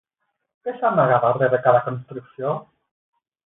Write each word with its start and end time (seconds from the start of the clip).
Què 0.67 0.73
s’amaga 0.79 1.21
darrere 1.27 1.61
cada 1.67 1.85
construcció? 1.91 2.59